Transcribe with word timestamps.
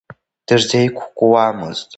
Дырзеиқәкуамызт. 0.45 1.85